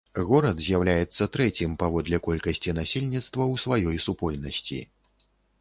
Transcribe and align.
Горад 0.27 0.61
з'яўляецца 0.67 1.27
трэцім 1.35 1.75
паводле 1.83 2.21
колькасці 2.29 2.75
насельніцтва 2.79 3.43
ў 3.53 3.63
сваёй 3.65 3.97
супольнасці. 4.07 4.83